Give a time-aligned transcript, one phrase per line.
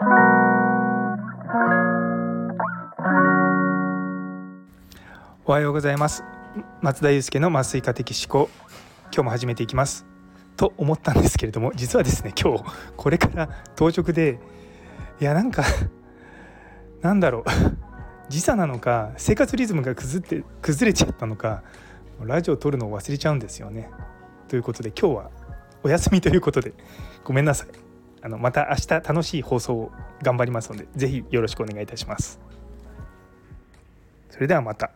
[0.00, 0.04] お
[5.50, 6.22] はようございます。
[6.80, 8.48] 松田祐介の麻酔科的思考。
[9.06, 10.06] 今日も始めていきます。
[10.56, 12.64] と思ったんですけれども実はですね今日
[12.96, 14.38] これから当直で
[15.20, 15.64] いやなんか
[17.02, 17.44] なんだろう。
[18.28, 21.64] 時差なのか生活リズムが崩って崩れちゃったのか
[22.22, 23.90] ラジオを撮るのを忘れちゃうんですよね。
[24.46, 25.32] ということで今日は
[25.82, 26.72] お休みということで
[27.24, 27.87] ごめんなさい。
[28.22, 29.92] あのまた明日楽しい放送を
[30.22, 32.40] 頑張りますので是非よろしくお願いいたします
[34.30, 34.92] それではまた。